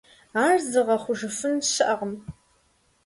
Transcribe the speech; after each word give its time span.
Ар 0.45 0.57
зыгъэхъужыфын 0.69 1.55
щыӀэкъым. 1.71 2.13